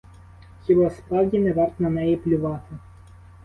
Хіба 0.65 0.89
справді 0.89 1.39
не 1.39 1.53
варт 1.53 1.79
на 1.79 1.89
неї 1.89 2.17
плювати? 2.17 2.75